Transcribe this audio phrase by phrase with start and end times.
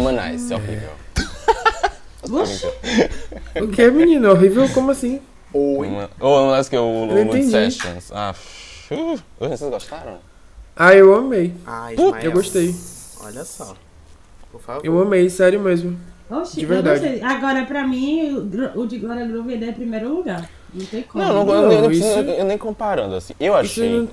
[0.00, 0.90] Humanize, é horrível.
[2.40, 2.66] Oxi,
[3.62, 4.30] O que é, menino?
[4.30, 4.68] Horrível?
[4.70, 5.20] Como assim?
[5.52, 7.50] Ou não é que é o Eu não entendi.
[7.50, 8.10] Sessions.
[8.12, 8.34] Ah,
[8.90, 10.18] uh, vocês gostaram?
[10.76, 11.52] Ah, eu amei.
[11.96, 12.32] Eu Ismael.
[12.32, 12.74] gostei.
[13.24, 13.74] Olha só.
[14.52, 14.84] Por favor.
[14.84, 15.98] Eu amei, sério mesmo.
[16.30, 17.20] oxi, De eu verdade.
[17.22, 20.48] Agora, pra mim, o de Glória Groove ele é em primeiro lugar.
[20.72, 21.24] Não tem como.
[21.24, 23.34] Não, não, Não, eu, nem- eu nem isso- preciso- eu nem comparando, assim.
[23.40, 24.08] Eu Isso achei não-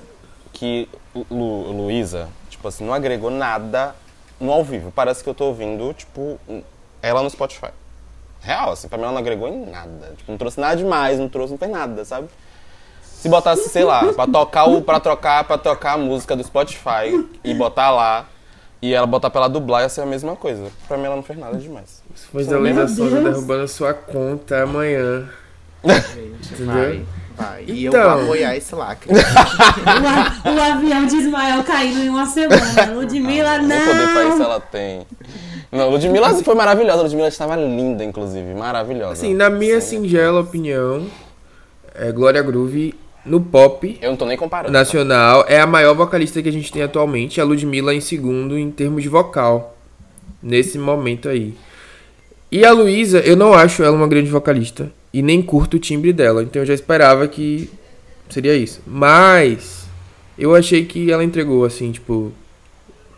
[0.52, 0.88] que
[1.30, 3.94] Lu, Luísa, tipo assim, não agregou nada
[4.40, 4.92] no ao vivo.
[4.94, 6.38] Parece que eu tô ouvindo, tipo,
[7.02, 7.70] ela no Spotify.
[8.40, 10.14] Real, assim, pra mim ela não agregou em nada.
[10.16, 12.28] Tipo, não trouxe nada demais, não trouxe, não fez nada, sabe?
[13.02, 14.80] Se botasse, sei lá, pra tocar o.
[14.80, 18.26] pra trocar, pra tocar a música do Spotify e botar lá,
[18.80, 20.70] e ela botar pra ela dublar, ia ser a mesma coisa.
[20.86, 22.00] Pra mim ela não fez nada demais.
[22.26, 25.28] Depois da Luísa Meu Sonza derrubando a sua conta amanhã.
[25.84, 26.66] Gente, Entendeu?
[26.74, 27.06] vai,
[27.66, 28.10] E eu Então.
[28.14, 29.10] vou apoiar esse lacre.
[30.44, 32.86] O, o avião de Ismael caindo em uma semana.
[32.94, 34.44] Ludmilla, Nem poder pra isso não.
[34.46, 35.06] ela tem.
[35.70, 37.02] Não, Ludmilla foi maravilhosa.
[37.02, 38.54] Ludmilla estava linda, inclusive.
[38.54, 39.12] Maravilhosa.
[39.12, 40.02] Assim, na minha Sim.
[40.02, 41.06] singela opinião,
[41.94, 44.72] é, Glória Groove no pop Eu não tô nem comparando.
[44.72, 47.40] nacional é a maior vocalista que a gente tem atualmente.
[47.40, 49.76] A Ludmilla em segundo em termos de vocal.
[50.42, 51.54] Nesse momento aí.
[52.50, 54.90] E a Luísa, eu não acho ela uma grande vocalista.
[55.12, 56.42] E nem curto o timbre dela.
[56.42, 57.70] Então eu já esperava que
[58.28, 58.80] seria isso.
[58.86, 59.86] Mas
[60.38, 62.32] eu achei que ela entregou, assim, tipo.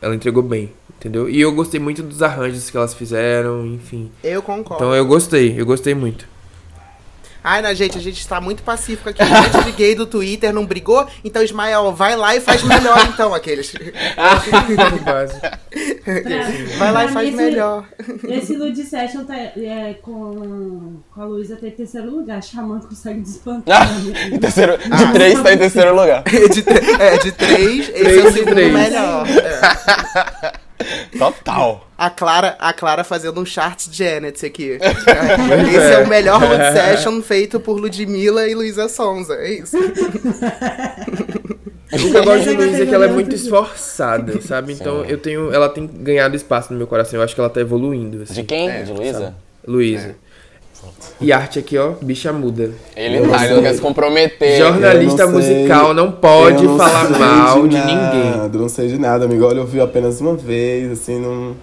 [0.02, 1.28] Ela entregou bem, entendeu?
[1.28, 4.10] E eu gostei muito dos arranjos que elas fizeram, enfim.
[4.24, 4.82] Eu concordo.
[4.82, 6.26] Então eu gostei, eu gostei muito.
[7.42, 9.22] Ai, na gente, a gente tá muito pacífico aqui.
[9.22, 11.06] Um monte de gay do Twitter não brigou.
[11.24, 13.72] Então, Ismael, vai lá e faz melhor, então, aqueles.
[15.04, 15.40] Base.
[16.78, 17.84] Vai lá e faz esse- melhor.
[18.28, 22.42] Esse Lud Session tá, é, com, com a Luísa tá em terceiro lugar.
[22.42, 23.82] Xamã consegue despantar.
[23.82, 26.22] Ah, terceiro, de três tá em terceiro lugar.
[26.50, 29.26] De, tre- é, de três, esse Três é o de segundo melhor.
[29.28, 30.52] É.
[31.18, 31.86] Total.
[31.96, 34.78] A Clara, a Clara fazendo um charts Janet aqui.
[34.80, 39.34] Esse é o melhor Lud Session feito por Ludmilla e Luísa Sonza.
[39.34, 39.76] É isso.
[41.92, 44.72] O que eu gosto de Luísa é que ela é muito esforçada, sabe?
[44.72, 45.52] Então eu tenho.
[45.52, 47.18] Ela tem ganhado espaço no meu coração.
[47.18, 48.22] Eu acho que ela tá evoluindo.
[48.22, 48.34] Assim.
[48.34, 48.70] De quem?
[48.70, 49.34] É, de Luísa?
[49.66, 50.14] Luísa.
[51.20, 52.72] E arte aqui, ó, bicha muda.
[52.96, 54.58] Ele Eu tá, ele não quer se comprometer.
[54.58, 58.60] Jornalista não musical não pode não falar mal de, nada, ninguém.
[58.60, 59.44] Não sei de nada, amigo.
[59.44, 61.54] Olha, eu vi apenas uma vez, assim, não.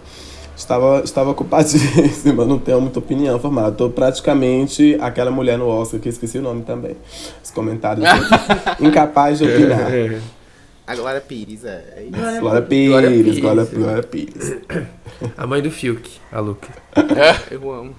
[0.55, 3.71] Estava, estava ocupadíssima, não tenho muita opinião formada.
[3.71, 6.95] Tô praticamente aquela mulher no Oscar que esqueci o nome também.
[7.43, 8.05] Os comentários.
[8.05, 8.81] aqui.
[8.85, 9.87] Incapaz de opinar.
[10.87, 11.83] A Glória Pires, é.
[11.97, 12.11] é isso.
[12.11, 13.39] Glória Glória Pires, Pires.
[13.39, 14.55] Glória, Glória Pires.
[15.35, 16.69] A mãe do Fiuk, a Luca.
[17.51, 17.95] Eu amo.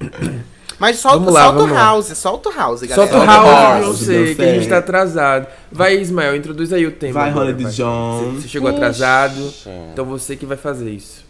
[0.82, 1.80] Mas solta, Vamos lá, solta vamos o lá.
[1.80, 2.96] house, solta o house, galera.
[2.96, 5.46] Solta o House, não se sei, que a gente tá atrasado.
[5.70, 7.20] Vai, Ismael, introduz aí o tema.
[7.20, 7.72] Vai, Holiday vai.
[7.72, 8.32] John.
[8.34, 9.54] Você chegou atrasado,
[9.92, 11.24] então você que vai fazer isso.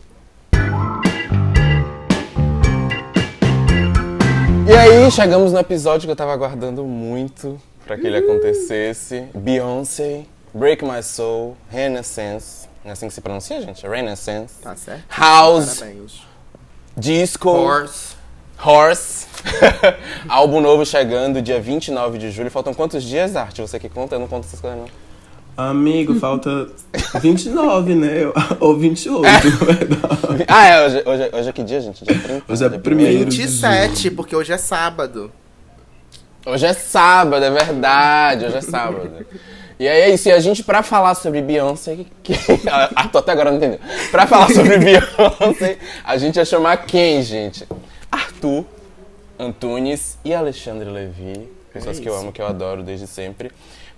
[4.67, 9.27] E aí, chegamos no episódio que eu tava aguardando muito pra que ele acontecesse.
[9.35, 10.23] Beyoncé,
[10.55, 12.67] Break My Soul, Renaissance.
[12.83, 13.87] Não é assim que se pronuncia, gente?
[13.87, 14.55] Renaissance.
[14.63, 15.05] Tá certo?
[15.11, 16.23] House, Parabéns.
[16.97, 18.12] Disco, Horse.
[18.65, 19.27] Horse.
[20.29, 22.51] Álbum novo chegando dia 29 de julho.
[22.51, 23.61] Faltam quantos dias, Arte?
[23.61, 24.15] Você que conta?
[24.15, 24.87] Eu não conto essas coisas, não.
[25.55, 26.69] Amigo, falta
[27.21, 28.33] 29, né?
[28.59, 30.45] Ou 28, na verdade.
[30.49, 30.87] Ah, é.
[30.87, 32.05] Hoje, hoje, hoje é que dia, gente?
[32.05, 32.53] Dia 30?
[32.53, 33.31] Hoje é Dia primeiro.
[33.31, 35.31] 27, porque hoje é sábado.
[36.45, 39.25] Hoje é sábado, é verdade, hoje é sábado.
[39.79, 42.35] E aí é isso, e a gente, pra falar sobre Beyoncé, que...
[42.97, 43.79] Arthur até agora não entendeu.
[44.11, 47.67] Pra falar sobre Beyoncé, a gente ia chamar quem, gente?
[48.13, 48.67] Arthur,
[49.39, 53.51] Antunes e Alexandre Levi, pessoas que eu amo, que eu adoro desde sempre,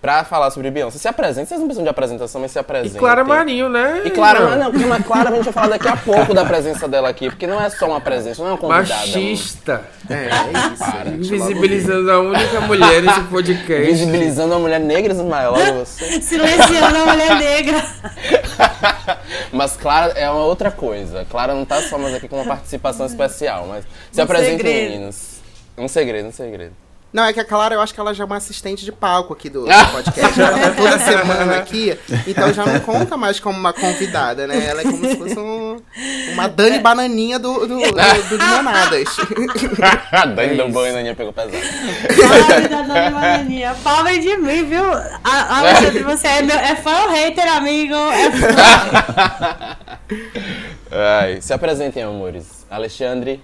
[0.05, 0.99] pra falar sobre Beyoncé.
[0.99, 3.01] Se apresentem, vocês não precisam de apresentação, mas se E apresentem.
[3.01, 4.03] Clara Marinho, né?
[4.05, 6.45] E Clara, mas não, porque a Clara a gente vai falar daqui a pouco da
[6.45, 9.01] presença dela aqui, porque não é só uma presença, não é uma convidada.
[9.01, 9.81] Machista.
[10.11, 11.33] É, é isso.
[11.35, 13.87] Invisibilizando a única mulher nesse podcast.
[13.93, 16.21] Visibilizando uma mulher negra, Ismael, olha você.
[16.21, 17.83] Silenciando a mulher negra.
[19.51, 21.25] Mas Clara é uma outra coisa.
[21.31, 24.65] Clara não tá só mais aqui com uma participação especial, mas se Um segredo.
[24.65, 25.41] meninos.
[25.79, 26.84] Um segredo, um segredo.
[27.15, 29.33] Não, é que a Clara, eu acho que ela já é uma assistente de palco
[29.33, 30.41] aqui do, do podcast.
[30.41, 31.97] Ela tá toda semana aqui,
[32.27, 34.67] então já não conta mais como uma convidada, né?
[34.67, 35.77] Ela é como se fosse um-
[36.33, 39.09] uma Dani Bananinha do, do, do, do Limonadas.
[40.11, 40.75] A Dani É deu isso.
[40.75, 41.57] banho na Aninha pegou pesado.
[41.57, 43.77] Ai, da dona Bananinha.
[43.85, 44.83] Palma de mim, viu?
[45.23, 47.95] A- Alexandre, você é, meu, é fã ou hater, amigo?
[47.95, 49.77] É fã.
[50.91, 52.67] Ai, se apresentem, amores.
[52.71, 53.41] Alexandre.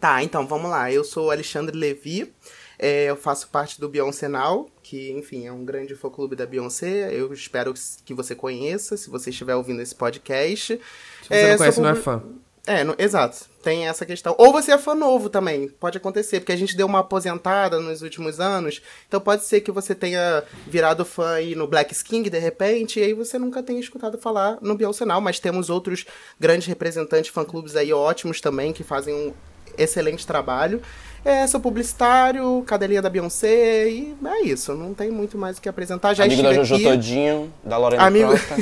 [0.00, 0.90] Tá, então vamos lá.
[0.90, 2.32] Eu sou o Alexandre Levi.
[2.78, 7.12] É, eu faço parte do Beyoncé Now, que, enfim, é um grande fã-clube da Beyoncé.
[7.12, 7.72] Eu espero
[8.04, 10.80] que você conheça, se você estiver ouvindo esse podcast.
[11.22, 12.22] Se você não conhece, sou não é fã.
[12.66, 13.46] É, no- exato.
[13.62, 14.34] Tem essa questão.
[14.38, 15.68] Ou você é fã novo também.
[15.68, 18.82] Pode acontecer, porque a gente deu uma aposentada nos últimos anos.
[19.06, 23.04] Então pode ser que você tenha virado fã aí no Black King de repente, e
[23.04, 25.20] aí você nunca tenha escutado falar no Beyoncé não.
[25.20, 26.06] Mas temos outros
[26.40, 29.32] grandes representantes, fã-clubes aí ótimos também, que fazem um
[29.78, 30.82] excelente trabalho.
[31.26, 34.72] É, sou publicitário, cadelinha da Beyoncé, e é isso.
[34.74, 36.14] Não tem muito mais o que apresentar.
[36.14, 38.54] Já Amigo da estive Jojo aqui Todinho, da Lorena Amigo- Costa.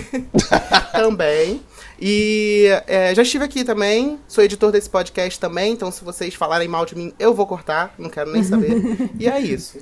[0.99, 1.61] também.
[2.01, 6.67] E é, já estive aqui também, sou editor desse podcast também, então se vocês falarem
[6.67, 8.81] mal de mim, eu vou cortar, não quero nem saber.
[9.21, 9.79] e é isso.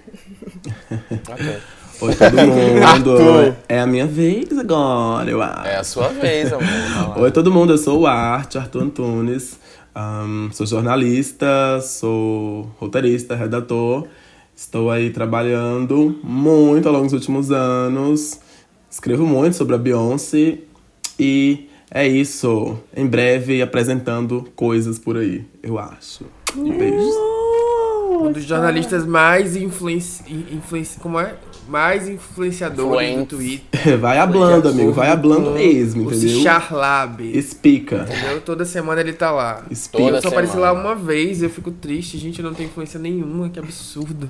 [1.31, 1.57] Ok.
[2.01, 2.83] Oi, todo mundo.
[2.85, 3.55] Arthur.
[3.69, 5.69] é a minha vez agora, eu acho.
[5.69, 7.19] É a sua vez, amor.
[7.21, 7.73] Oi, todo mundo.
[7.75, 9.57] Eu sou o Arte, Arthur Antunes.
[9.95, 14.07] Ahn, sou jornalista, sou roteirista, redator.
[14.57, 18.41] Estou aí trabalhando muito ao longo dos últimos anos.
[18.91, 20.59] Escrevo muito sobre a Beyoncé.
[21.19, 22.79] E é isso.
[22.97, 26.25] Em breve apresentando coisas por aí, eu acho.
[26.57, 27.15] E beijos.
[28.21, 30.23] Um dos jornalistas mais influenci...
[30.53, 31.01] influenci...
[31.01, 31.35] Como é?
[31.69, 33.19] Mais influenciadores Influentes.
[33.29, 33.99] do Twitter.
[34.01, 34.93] Vai hablando, amigo.
[34.93, 36.41] Vai hablando Com mesmo, O entendeu?
[36.43, 37.21] Charlab.
[37.39, 38.07] Explica.
[38.09, 38.41] Entendeu?
[38.41, 39.63] Toda semana ele tá lá.
[39.71, 40.05] Explica.
[40.07, 42.19] Toda Eu só apareci lá uma vez e eu fico triste.
[42.19, 44.29] Gente, não tem influência nenhuma, que absurdo.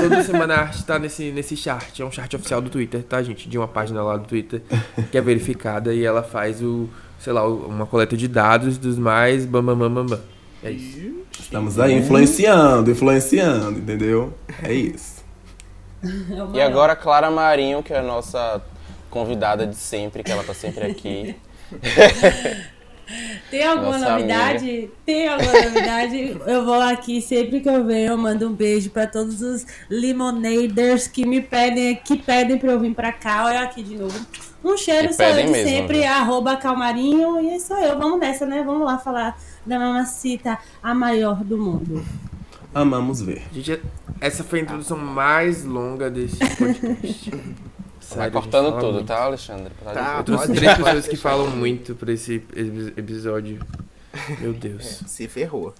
[0.00, 1.98] Toda semana a arte tá nesse, nesse chart.
[2.00, 3.48] É um chart oficial do Twitter, tá, gente?
[3.48, 4.62] De uma página lá do Twitter
[5.10, 6.88] que é verificada e ela faz o,
[7.18, 10.06] sei lá, o- uma coleta de dados dos mais bam bam bam bam.
[10.06, 10.20] bam.
[10.64, 11.12] É isso.
[11.40, 14.32] Estamos aí influenciando, influenciando, entendeu?
[14.62, 15.11] É isso.
[16.54, 18.60] E agora Clara Marinho, que é a nossa
[19.10, 21.36] convidada de sempre, que ela tá sempre aqui.
[23.50, 24.90] Tem alguma Nossa novidade?
[25.04, 26.40] Tem alguma novidade?
[26.46, 31.06] Eu vou aqui, sempre que eu venho, eu mando um beijo pra todos os limonaders
[31.06, 33.44] que me pedem, que pedem pra eu vir pra cá.
[33.44, 34.18] Olha aqui de novo.
[34.64, 36.08] Um cheiro sou eu de mesmo, sempre, viu?
[36.08, 37.98] arroba calmarinho, e sou eu.
[37.98, 38.62] Vamos nessa, né?
[38.62, 42.04] Vamos lá falar da mamacita, a maior do mundo.
[42.74, 43.42] Amamos ver.
[43.52, 43.80] Gente,
[44.20, 47.30] essa foi a introdução mais longa desse podcast.
[47.30, 47.40] Vai
[48.00, 49.06] Sério, a gente cortando tudo, muito.
[49.06, 49.72] tá, Alexandre?
[49.82, 53.60] Tá Tá, Eu trouxe três pessoas que falam muito pra esse epi- episódio.
[54.40, 55.02] Meu Deus.
[55.06, 55.72] Se ferrou.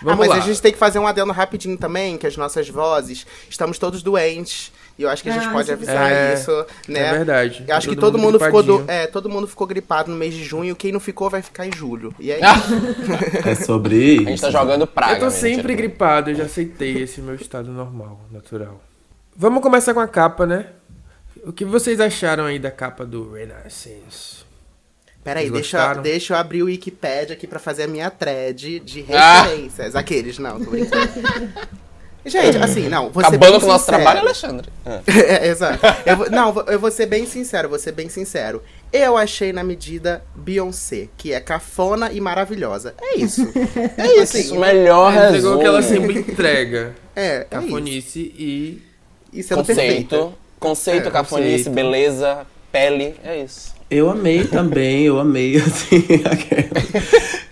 [0.00, 0.36] Vamos ah, mas lá.
[0.36, 4.00] a gente tem que fazer um adendo rapidinho também, que as nossas vozes, estamos todos
[4.02, 4.70] doentes.
[4.98, 7.00] E eu acho que a gente Ah, pode isso é avisar É, isso, né?
[7.00, 7.64] É verdade.
[7.68, 10.34] Eu acho que Todo todo mundo, ficou do, é, todo mundo ficou gripado no mês
[10.34, 10.74] de junho.
[10.74, 12.12] Quem não ficou vai ficar em julho.
[12.18, 13.48] E é isso.
[13.48, 14.42] É sobre A gente isso.
[14.42, 15.14] tá jogando praga.
[15.14, 18.82] Eu tô sempre gripado, eu já aceitei esse meu estado normal, natural.
[19.36, 20.66] Vamos começar com a capa, né?
[21.44, 24.38] O que vocês acharam aí da capa do Renaissance?
[25.22, 29.42] Peraí, deixa, deixa eu abrir o Wikipedia aqui pra fazer a minha thread de Ah!
[29.42, 29.94] referências.
[29.94, 31.08] Aqueles, não, tô brincando.
[32.26, 34.68] Gente, assim, não, vou ser Acabando com o nosso trabalho, Alexandre.
[34.84, 35.00] Ah.
[35.08, 35.78] É, exato.
[36.04, 38.62] Eu vou- não, eu vou ser bem sincero, vou ser bem sincero.
[38.92, 42.94] Eu achei na medida Beyoncé, que é cafona e maravilhosa.
[43.00, 43.42] É isso.
[43.96, 44.36] É isso.
[44.38, 46.06] Isso, o melhor Ela entregou o que ela resumo.
[46.12, 46.94] sempre entrega.
[47.16, 47.46] É, é isso.
[47.50, 48.82] Cafonice e.
[49.32, 50.16] E sendo perfeita.
[50.16, 50.38] Conceito.
[50.60, 51.70] Conceito, É, cafonice, conceito.
[51.74, 53.14] beleza, pele.
[53.24, 53.74] É isso.
[53.90, 56.04] Eu amei também, eu amei, assim.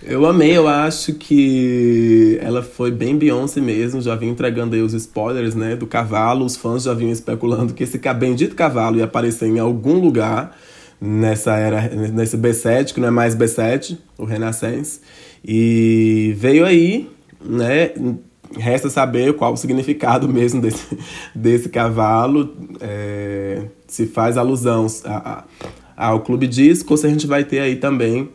[0.03, 4.93] Eu amei, eu acho que ela foi bem Beyoncé mesmo, já vinha entregando aí os
[4.93, 9.47] spoilers, né, do cavalo, os fãs já vinham especulando que esse bendito cavalo ia aparecer
[9.47, 10.55] em algum lugar
[11.01, 15.01] nessa era, nesse B7, que não é mais B7, o Renaissance,
[15.43, 17.09] e veio aí,
[17.43, 17.91] né,
[18.57, 20.97] resta saber qual o significado mesmo desse,
[21.35, 25.43] desse cavalo, é, se faz alusão a- a-
[25.97, 28.29] ao Clube Disco, se a gente vai ter aí também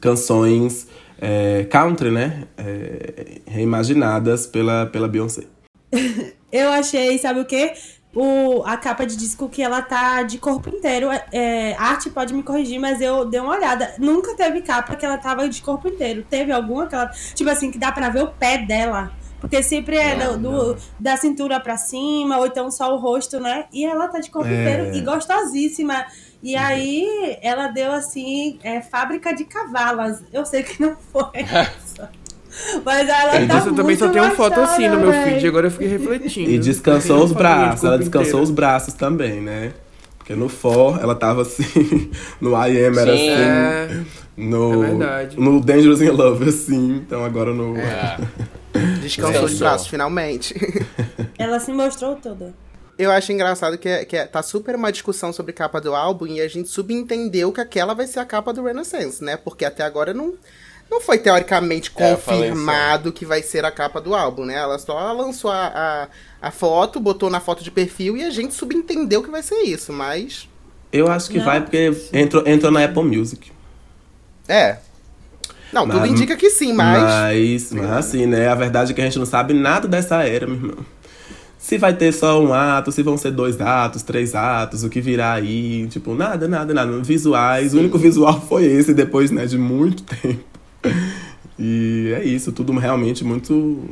[0.00, 0.86] canções
[1.20, 2.44] é, country, né?
[2.56, 5.44] É, reimaginadas pela, pela Beyoncé.
[6.52, 7.72] Eu achei, sabe o quê?
[8.14, 11.10] O, a capa de disco que ela tá de corpo inteiro.
[11.10, 13.94] É, é, arte pode me corrigir, mas eu dei uma olhada.
[13.98, 16.24] Nunca teve capa que ela tava de corpo inteiro.
[16.28, 17.10] Teve alguma que ela.
[17.34, 19.12] Tipo assim, que dá pra ver o pé dela.
[19.42, 23.66] Porque sempre é do, do- da cintura pra cima, ou então só o rosto, né?
[23.72, 24.54] E ela tá de corpo É.
[24.62, 26.06] inteiro e gostosíssima.
[26.42, 30.22] E aí ela deu assim, é, fábrica de cavalas.
[30.32, 32.10] Eu sei que não foi essa.
[32.84, 35.66] Mas ela E tá disso eu também só tenho foto assim no meu feed, agora
[35.66, 36.50] eu fiquei refletindo.
[36.50, 38.42] E descansou os braços, ela descansou inteiro.
[38.44, 39.72] os braços também, né?
[40.18, 43.30] Porque no For ela tava assim, no I Am era Sim.
[43.30, 44.00] assim, É,
[44.36, 45.40] no, é verdade.
[45.40, 47.76] no Dangerous in Love assim, então agora no...
[47.76, 48.16] É.
[49.02, 50.54] Descansou os braços, finalmente.
[51.38, 52.54] Ela se mostrou toda.
[52.98, 56.26] Eu acho engraçado que, é- que é- tá super uma discussão sobre capa do álbum
[56.26, 59.36] e a gente subentendeu que aquela vai ser a capa do Renaissance, né?
[59.36, 60.34] Porque até agora não,
[60.90, 64.54] não foi teoricamente É, confirmado que vai ser a capa do álbum, né?
[64.56, 66.08] Ela só lançou a,
[66.42, 69.60] a, a foto, botou na foto de perfil e a gente subentendeu que vai ser
[69.62, 70.48] isso, mas.
[70.92, 71.44] Eu acho que Não.
[71.44, 73.52] vai porque entrou, entrou na Apple Music.
[74.48, 74.78] É.
[75.72, 77.02] Não, tudo Mas- indica que sim, mas.
[77.02, 78.48] Mas, mas assim, né?
[78.48, 80.86] A verdade é que a gente não sabe nada dessa era, meu irmão.
[81.58, 85.00] Se vai ter só um ato, se vão ser dois atos, três atos, o que
[85.00, 87.02] virá aí, tipo, nada, nada, nada.
[87.02, 90.44] Visuais, o único visual foi esse depois, né, de muito tempo.
[91.58, 93.90] E é isso, tudo realmente muito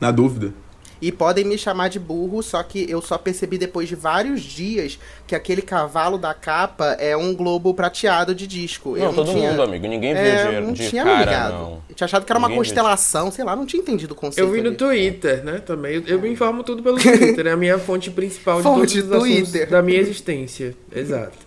[0.00, 0.54] na dúvida.
[1.00, 4.98] E podem me chamar de burro, só que eu só percebi depois de vários dias
[5.26, 8.96] que aquele cavalo da capa é um globo prateado de disco.
[8.96, 9.50] eu Não, não todo tinha...
[9.50, 9.86] mundo, amigo.
[9.86, 11.52] Ninguém viu É, de, não de tinha me cara, ligado.
[11.52, 11.82] não.
[11.88, 12.68] Eu tinha achado que era uma Ninguém viu.
[12.70, 14.44] constelação, sei lá, não tinha entendido o conceito.
[14.46, 14.76] Eu vi no ali.
[14.76, 15.62] Twitter, né?
[15.64, 15.94] Também.
[15.94, 17.46] Eu, eu me informo tudo pelo Twitter.
[17.46, 19.68] É a minha fonte principal Fonte de todos Twitter.
[19.70, 20.74] da minha existência.
[20.94, 21.46] Exato.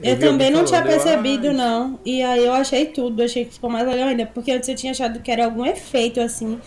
[0.00, 1.98] Eu, vi também não tinha eu, percebido, "Ai, não.
[2.04, 4.26] E aí eu achei tudo, achei que ficou mais legal ainda.
[4.26, 6.58] Porque antes eu tinha achado que era algum efeito, assim.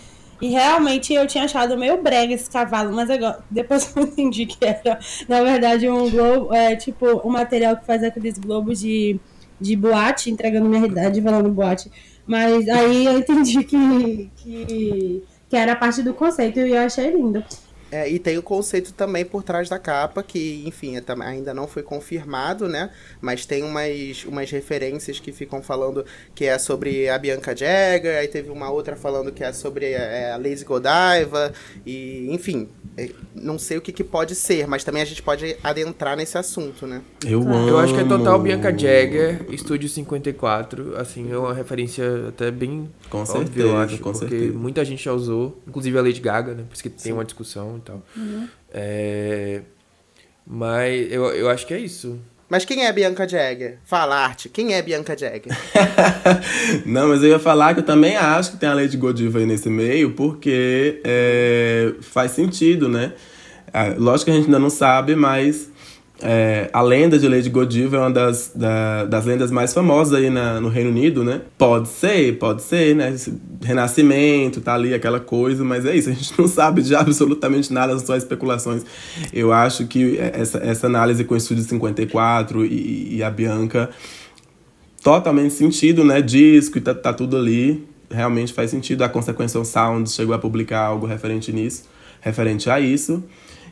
[0.42, 4.64] E realmente eu tinha achado meio brega esse cavalo, mas agora, depois eu entendi que
[4.64, 9.20] era, na verdade, um globo, é tipo o material que faz aqueles globos de,
[9.60, 11.88] de boate, entregando minha realidade falando boate.
[12.26, 17.44] Mas aí eu entendi que, que, que era parte do conceito e eu achei lindo.
[17.92, 21.68] É, e tem o conceito também por trás da capa, que, enfim, é ainda não
[21.68, 22.88] foi confirmado, né?
[23.20, 26.02] Mas tem umas, umas referências que ficam falando
[26.34, 30.32] que é sobre a Bianca Jagger, aí teve uma outra falando que é sobre é,
[30.32, 31.52] a Lazy Godiva,
[31.84, 35.54] e, enfim, é, não sei o que, que pode ser, mas também a gente pode
[35.62, 37.02] adentrar nesse assunto, né?
[37.26, 37.68] Eu amo.
[37.68, 40.96] Eu acho que é total Bianca Jagger, Estúdio 54.
[40.96, 43.98] Assim, é uma referência até bem Com óbvia, eu certeza, acho.
[43.98, 44.58] com porque certeza.
[44.58, 46.64] muita gente já usou, inclusive a Lady Gaga, né?
[46.66, 48.02] Por isso que tem uma discussão tal.
[48.72, 49.60] É,
[50.46, 52.18] Mas eu, eu acho que é isso.
[52.48, 53.78] Mas quem é a Bianca Jagger?
[53.84, 55.56] Fala, Arte, quem é Bianca Jagger?
[56.84, 59.46] Não, mas eu ia falar que eu também acho que tem a Lady Godiva aí
[59.46, 63.14] nesse meio, porque é, faz sentido, né?
[63.72, 65.70] Ah, lógico que a gente ainda não sabe, mas
[66.22, 70.30] é, a lenda de Lady Godiva é uma das, da- das lendas mais famosas aí
[70.30, 71.40] na- no Reino Unido, né?
[71.58, 73.10] Pode ser, pode ser, né?
[73.12, 77.72] Esse renascimento, tá ali, aquela coisa, mas é isso, a gente não sabe de absolutamente
[77.72, 78.84] nada, são só especulações.
[79.32, 83.90] Eu acho que essa, essa análise com o Estúdio 54 e, e a Bianca
[85.02, 86.22] totalmente sentido, né?
[86.22, 87.84] Disco e tá, tá tudo ali.
[88.10, 89.02] Realmente faz sentido.
[89.02, 91.84] A Consequential Sound chegou a publicar algo referente nisso,
[92.20, 93.22] referente a isso.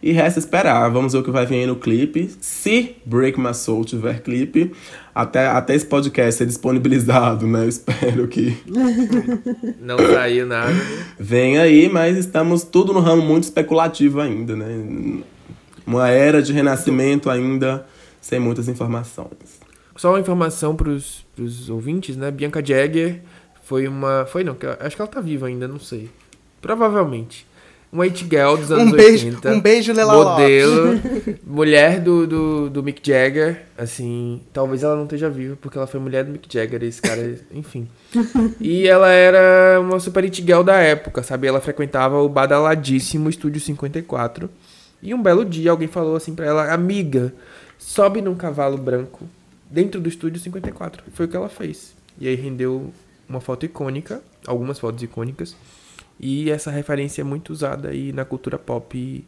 [0.02, 0.88] E resta esperar.
[0.90, 2.30] Vamos ver o que vai vir aí no clipe.
[2.40, 4.73] Se Break My Soul tiver clipe,
[5.14, 7.64] até, até esse podcast ser disponibilizado, né?
[7.64, 8.57] Eu espero que
[9.80, 10.73] Não saiu nada.
[11.19, 15.23] venha aí, mas estamos tudo no ramo muito especulativo ainda, né?
[15.87, 17.87] Uma era de renascimento ainda
[18.21, 19.61] sem muitas informações.
[19.97, 22.30] Só uma informação pros, pros ouvintes, né?
[22.30, 23.21] Bianca Jagger
[23.64, 24.25] foi uma.
[24.25, 26.09] Foi não, acho que ela tá viva ainda, não sei.
[26.62, 27.47] Provavelmente.
[27.93, 29.51] Uma it girl dos anos Um beijo, 80.
[29.51, 30.33] um beijo, Lela Lopes.
[30.33, 31.01] Modelo.
[31.45, 33.63] mulher do, do, do Mick Jagger.
[33.77, 37.37] Assim, talvez ela não esteja viva, porque ela foi mulher do Mick Jagger, esse cara,
[37.53, 37.89] enfim.
[38.61, 41.49] E ela era uma super it girl da época, sabe?
[41.49, 44.49] Ela frequentava o badaladíssimo Estúdio 54.
[45.03, 47.35] E um belo dia alguém falou assim pra ela, amiga,
[47.77, 49.27] sobe num cavalo branco
[49.69, 51.03] dentro do Estúdio 54.
[51.09, 51.93] E foi o que ela fez.
[52.21, 52.93] E aí rendeu
[53.29, 55.57] uma foto icônica, algumas fotos icônicas.
[56.21, 59.25] E essa referência é muito usada aí na cultura pop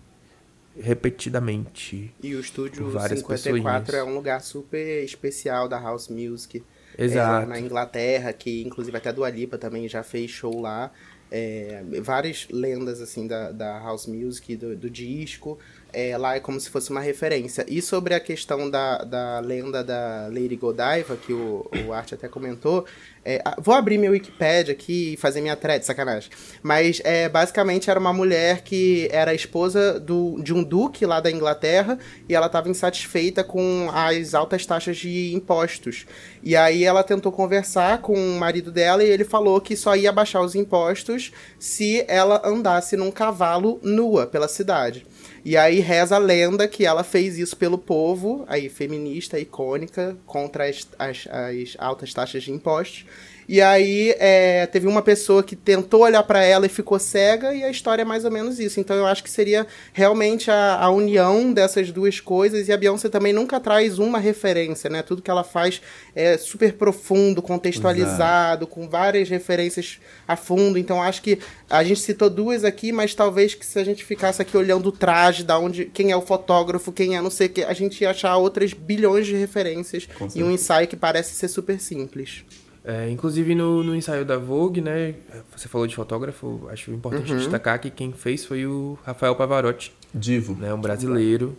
[0.78, 2.14] repetidamente.
[2.22, 3.94] E o estúdio Por várias 54 pessoinhas.
[3.94, 6.62] é um lugar super especial da House Music.
[6.99, 7.44] Exato.
[7.44, 10.92] É, na Inglaterra, que inclusive até a Dua Lipa também já fez show lá.
[11.30, 15.58] É, várias lendas assim da, da House Music, do, do disco.
[15.92, 17.64] É, lá é como se fosse uma referência.
[17.68, 22.28] E sobre a questão da, da lenda da Lady Godiva, que o, o Art até
[22.28, 22.87] comentou,
[23.25, 26.30] é, vou abrir meu Wikipedia aqui e fazer minha thread, sacanagem.
[26.62, 31.30] Mas é, basicamente era uma mulher que era esposa do, de um duque lá da
[31.30, 36.04] Inglaterra e ela estava insatisfeita com as altas taxas de impostos.
[36.42, 40.11] E aí ela tentou conversar com o marido dela e ele falou que só ia
[40.11, 45.06] baixar os impostos se ela andasse num cavalo nua pela cidade.
[45.44, 50.68] E aí reza a lenda que ela fez isso pelo povo, aí feminista, icônica, contra
[50.68, 53.04] as, as, as altas taxas de impostos.
[53.52, 57.62] E aí é, teve uma pessoa que tentou olhar pra ela e ficou cega, e
[57.62, 58.80] a história é mais ou menos isso.
[58.80, 63.11] Então eu acho que seria realmente a, a união dessas duas coisas, e a Beyoncé
[63.11, 65.02] também nunca traz uma referência, né?
[65.02, 65.82] Tudo que ela faz
[66.16, 70.78] é super profundo, contextualizado, com várias referências a fundo.
[70.78, 74.40] Então acho que a gente citou duas aqui, mas talvez que se a gente ficasse
[74.40, 77.50] aqui olhando o traje, da onde, quem é o fotógrafo, quem é não sei o
[77.50, 81.49] que, a gente ia achar outras bilhões de referências e um ensaio que parece ser
[81.49, 82.47] super simples.
[82.84, 85.14] É, inclusive no, no ensaio da Vogue, né?
[85.56, 90.54] Você falou de fotógrafo, acho importante destacar que quem fez foi o Rafael Pavarotti, Divo.
[90.54, 90.74] né?
[90.74, 91.56] Um brasileiro.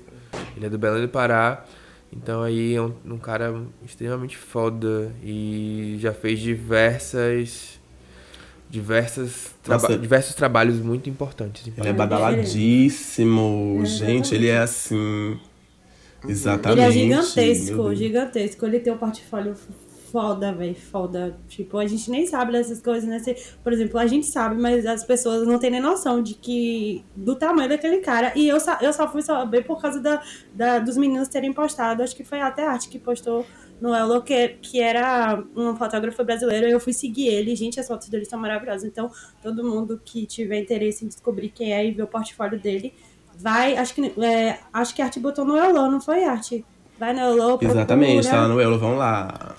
[0.55, 1.65] Ele é do Belém do Pará.
[2.11, 7.79] Então aí é um, um cara extremamente foda e já fez diversas
[8.69, 11.65] diversas traba diversos trabalhos muito importantes.
[11.77, 13.81] Ele é badaladíssimo.
[13.85, 15.39] Gente, ele é assim.
[16.27, 16.81] Exatamente.
[16.81, 18.65] Ele é gigantesco, gigantesco.
[18.65, 19.55] Ele tem um portfólio
[20.13, 21.35] foda, velho, foda.
[21.47, 23.17] Tipo, a gente nem sabe dessas coisas, né?
[23.17, 27.03] Se- Por exemplo, a gente sabe, mas as pessoas não têm nem noção de que...
[27.15, 28.31] Do tamanho daquele cara.
[28.35, 30.21] E eu só, eu só fui saber por causa da,
[30.53, 32.03] da- dos meninos terem postado.
[32.03, 33.43] Acho que foi até a Arte que postou
[33.81, 36.67] no Elo, que, que era um fotógrafo brasileiro.
[36.67, 37.55] Eu fui seguir ele.
[37.55, 38.83] Gente, as fotos dele são maravilhosas.
[38.85, 39.09] Então,
[39.41, 42.93] todo mundo que tiver interesse em descobrir quem é e ver o portfólio dele...
[43.35, 46.63] Vai, acho que, é, acho que a Arte botou no Elo, não foi Arte?
[46.99, 48.41] Vai no Elo, Exatamente, procura.
[48.43, 49.55] tá no Euro, vão lá.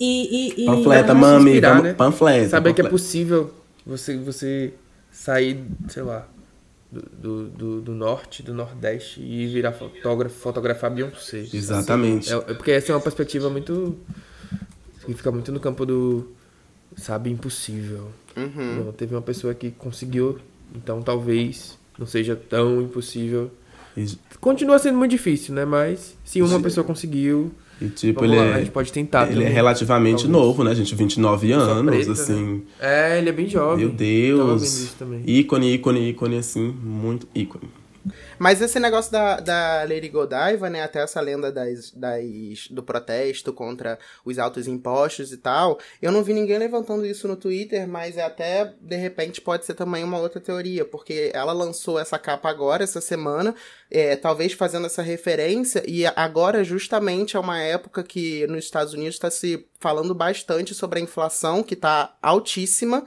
[0.00, 0.66] E, e, e...
[0.66, 1.94] Panfleta, mami, inspirar, vamos, né?
[1.94, 2.48] panfleta.
[2.48, 2.90] Saber que é panfleta.
[2.90, 4.74] possível você, você
[5.10, 6.28] sair, sei lá,
[6.90, 11.46] do, do, do, norte, do nordeste e virar fotógrafo, fotografar Beyoncé.
[11.52, 12.32] Exatamente.
[12.32, 13.98] É, é porque essa é uma perspectiva muito.
[15.04, 16.32] que fica muito no campo do.
[16.96, 18.08] Sabe, impossível.
[18.36, 18.84] Uhum.
[18.84, 20.38] Não, teve uma pessoa que conseguiu,
[20.74, 23.50] então talvez não seja tão impossível.
[24.40, 25.64] Continua sendo muito difícil, né?
[25.64, 28.60] Mas se uma pessoa conseguiu, e, tipo, vamos ele lá, a é.
[28.60, 29.52] gente pode tentar Ele é também.
[29.52, 30.30] relativamente Talvez.
[30.32, 30.94] novo, né, gente?
[30.94, 32.62] 29 Só anos, preta, assim.
[32.80, 33.86] É, ele é bem jovem.
[33.86, 34.94] Meu Deus.
[35.24, 36.74] Ícone, ícone, ícone, assim.
[36.82, 37.64] Muito ícone.
[38.38, 40.82] Mas esse negócio da, da Lady Godiva, né?
[40.82, 45.78] Até essa lenda das, das, do protesto contra os altos impostos e tal.
[46.00, 49.74] Eu não vi ninguém levantando isso no Twitter, mas é até, de repente, pode ser
[49.74, 50.84] também uma outra teoria.
[50.84, 53.54] Porque ela lançou essa capa agora, essa semana,
[53.90, 55.82] é, talvez fazendo essa referência.
[55.86, 60.98] E agora, justamente, é uma época que nos Estados Unidos está se falando bastante sobre
[60.98, 63.04] a inflação, que está altíssima.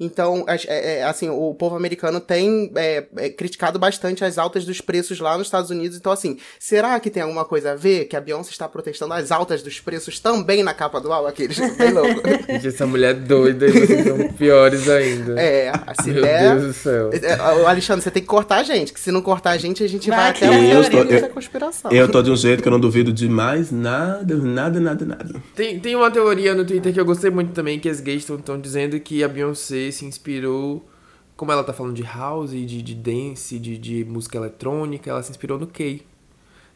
[0.00, 4.80] Então, é, é, assim, o povo americano tem é, é, criticado bastante as altas dos
[4.80, 5.96] preços lá nos Estados Unidos.
[5.96, 9.32] Então, assim, será que tem alguma coisa a ver que a Beyoncé está protestando as
[9.32, 11.28] altas dos preços também na capa do álbum?
[11.28, 12.20] Aqueles bem louco.
[12.48, 15.40] Gente, essa mulher é doida e vocês são piores ainda.
[15.40, 15.72] É,
[16.02, 16.54] se Meu der...
[16.54, 17.10] Deus do céu.
[17.12, 17.32] É,
[17.66, 20.08] Alexandre, você tem que cortar a gente, que se não cortar a gente, a gente
[20.08, 21.90] vai, Vai até teoria tô- eu- da conspiração.
[21.90, 25.42] Eu tô de um jeito que eu não duvido de mais nada, nada, nada, nada.
[25.54, 28.60] Tem, tem uma teoria no Twitter que eu gostei muito também, que as gays estão
[28.60, 30.88] dizendo que a Beyoncé se inspirou,
[31.36, 35.30] como ela tá falando de house, de, de dance, de, de música eletrônica, ela se
[35.30, 36.02] inspirou no Kay.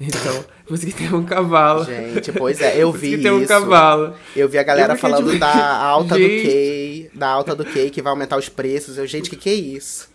[0.05, 1.85] Então, por isso que tem um cavalo.
[1.85, 4.15] Gente, pois é, eu vi isso que tem um cavalo.
[4.35, 6.43] Eu vi a galera falando tipo, da alta do gente.
[6.43, 8.99] Key, da alta do Key, que vai aumentar os preços.
[8.99, 10.11] Eu, gente, que que é isso?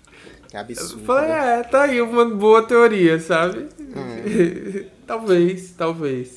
[0.49, 0.99] Que absurdo.
[0.99, 3.67] Eu falei, é, tá aí uma boa teoria, sabe?
[3.79, 4.85] Hum.
[5.07, 6.33] talvez, talvez.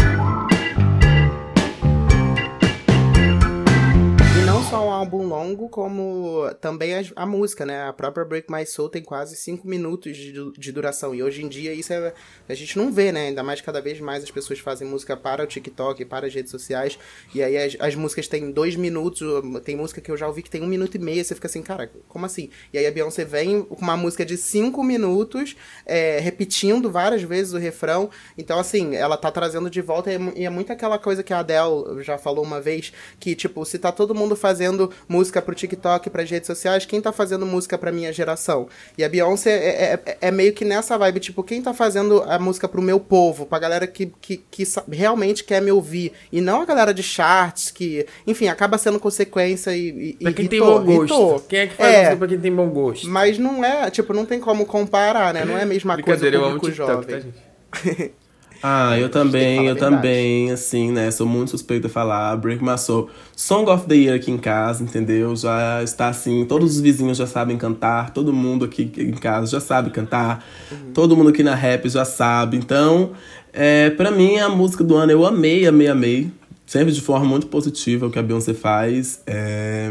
[4.71, 7.89] Só um álbum longo, como também a, a música, né?
[7.89, 11.13] A própria Break My Soul tem quase 5 minutos de, de duração.
[11.13, 12.15] E hoje em dia isso é,
[12.49, 13.27] a gente não vê, né?
[13.27, 16.53] Ainda mais cada vez mais as pessoas fazem música para o TikTok, para as redes
[16.53, 16.97] sociais.
[17.35, 19.21] E aí as, as músicas têm 2 minutos,
[19.65, 21.25] tem música que eu já ouvi que tem 1 um minuto e meio.
[21.25, 22.49] Você fica assim, cara, como assim?
[22.73, 27.53] E aí a Beyoncé vem com uma música de 5 minutos, é, repetindo várias vezes
[27.53, 28.09] o refrão.
[28.39, 30.13] Então, assim, ela tá trazendo de volta.
[30.13, 33.35] E é e é muito aquela coisa que a Adele já falou uma vez, que,
[33.35, 34.60] tipo, se tá todo mundo fazendo
[35.09, 38.69] música pro TikTok, pras redes sociais, quem tá fazendo música pra minha geração?
[38.99, 42.39] E a Beyoncé é, é- é meio que nessa vibe, tipo, quem tá fazendo a
[42.39, 46.61] música pro meu povo, pra galera que, que, que realmente quer me ouvir, e não
[46.61, 50.17] a galera de charts, que, enfim, acaba sendo consequência e.
[50.21, 51.45] e Pra quem e tem hitou, bom gosto.
[51.49, 51.99] Quem é que faz É.
[51.99, 53.09] música pra quem tem bom gosto?
[53.09, 55.45] Mas não é, tipo, não tem como comparar, né?
[55.45, 57.07] Não é a mesma coisa Brincadeira, o eu amo TikTok, jovem.
[57.09, 58.13] tá, gente?
[58.63, 61.11] Ah, eu também, eu também, assim, né?
[61.11, 62.37] Sou muito suspeito a falar.
[62.37, 63.09] Break My Soul.
[63.35, 65.35] Song of the Year aqui em casa, entendeu?
[65.35, 69.61] Já está assim, todos os vizinhos já sabem cantar, todo mundo aqui em casa já
[69.61, 70.45] sabe cantar,
[70.93, 72.59] todo mundo aqui na rap já sabe.
[72.59, 73.13] Então,
[73.53, 76.31] é, pra mim, a música do ano eu amei, amei, amei.
[76.67, 79.23] Sempre de forma muito positiva o que a Beyoncé faz.
[79.27, 79.91] É,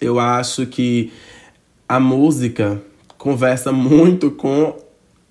[0.00, 1.12] eu acho que
[1.88, 2.82] a música
[3.16, 4.76] conversa muito com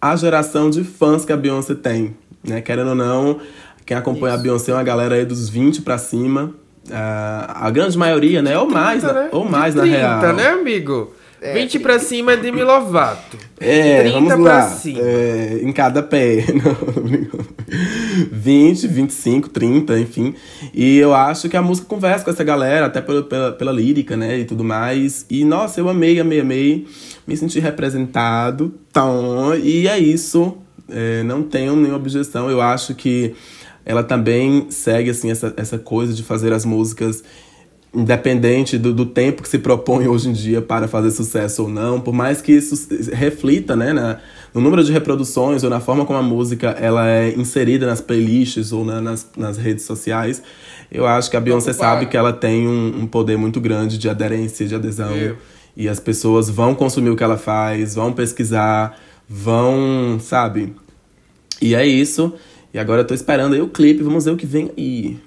[0.01, 2.61] a geração de fãs que a Beyoncé tem, né?
[2.61, 3.39] Querendo ou não,
[3.85, 6.51] quem acompanha a Beyoncé é uma galera aí dos 20 pra cima.
[6.91, 8.57] Ah, a grande maioria, né?
[8.57, 9.29] Ou mais, 30, na- né?
[9.31, 10.33] ou mais De na 30, real.
[10.35, 11.13] né, amigo?
[11.53, 13.37] 20 pra cima é Demi Lovato.
[13.59, 14.61] É, 30 vamos pra lá.
[14.69, 14.99] cima.
[15.01, 16.45] É, em cada pé.
[16.55, 17.45] Não, tô brincando.
[18.31, 20.35] 20, 25, 30, enfim.
[20.73, 24.15] E eu acho que a música conversa com essa galera, até pela, pela, pela lírica,
[24.15, 24.39] né?
[24.39, 25.25] E tudo mais.
[25.29, 26.87] E, nossa, eu amei, amei, amei.
[27.27, 28.73] Me senti representado.
[28.89, 30.57] Então, e é isso.
[30.89, 32.49] É, não tenho nenhuma objeção.
[32.49, 33.35] Eu acho que
[33.85, 37.23] ela também segue, assim, essa, essa coisa de fazer as músicas
[37.93, 42.01] independente do, do, tempo que se propõe hoje em dia para fazer sucesso ou não,
[42.01, 44.19] por mais que isso reflita né, na,
[44.51, 48.71] no número de reproduções ou na forma como a música ela é inserida nas playlists
[48.71, 50.41] ou na, nas, nas redes sociais,
[50.91, 54.09] eu acho que a Beyoncé sabe que ela tem um, um, poder muito grande de
[54.09, 55.11] aderência, de adesão.
[55.75, 58.95] E as pessoas vão consumir o que ela faz, vão pesquisar,
[59.33, 60.75] vão, sabe?
[61.59, 62.35] E é isso.
[62.71, 65.19] E agora eu tô esperando aí o clipe, vamos ver o que vem aí.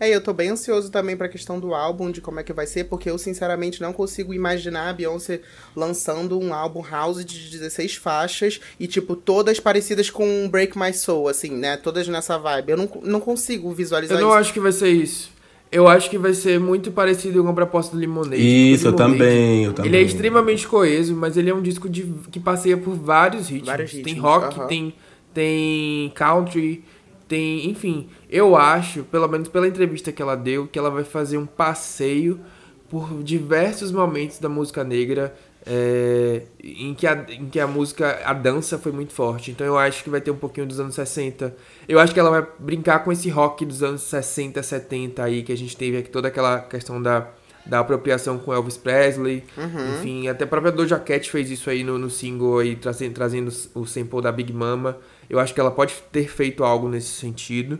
[0.00, 2.66] É, eu tô bem ansioso também pra questão do álbum, de como é que vai
[2.66, 5.40] ser, porque eu sinceramente não consigo imaginar a Beyoncé
[5.74, 11.28] lançando um álbum house de 16 faixas e, tipo, todas parecidas com Break My Soul,
[11.28, 11.76] assim, né?
[11.76, 12.70] Todas nessa vibe.
[12.70, 14.24] Eu não, não consigo visualizar isso.
[14.24, 14.40] Eu não isso.
[14.40, 15.30] acho que vai ser isso.
[15.70, 18.36] Eu acho que vai ser muito parecido com a proposta do Lemonade.
[18.72, 19.90] Isso, eu também, eu também.
[19.90, 23.68] Ele é extremamente coeso, mas ele é um disco de, que passeia por vários ritmos.
[23.68, 24.66] Vários ritmos tem rock, uh -huh.
[24.66, 24.94] tem,
[25.34, 26.82] tem country,
[27.28, 31.36] tem, enfim, eu acho, pelo menos pela entrevista que ela deu, que ela vai fazer
[31.36, 32.40] um passeio
[32.88, 35.34] por diversos momentos da música negra
[35.66, 39.50] é, em, que a, em que a música, a dança foi muito forte.
[39.50, 41.54] Então eu acho que vai ter um pouquinho dos anos 60.
[41.88, 45.52] Eu acho que ela vai brincar com esse rock dos anos 60, 70 aí, que
[45.52, 47.28] a gente teve aqui toda aquela questão da,
[47.66, 49.44] da apropriação com Elvis Presley.
[49.56, 49.94] Uhum.
[49.94, 53.52] Enfim, até a própria Doja Cat fez isso aí no, no single aí, trazendo, trazendo
[53.74, 54.96] o sample da Big Mama.
[55.28, 57.78] Eu acho que ela pode ter feito algo nesse sentido.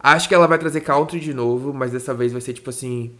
[0.00, 3.12] Acho que ela vai trazer country de novo, mas dessa vez vai ser tipo assim.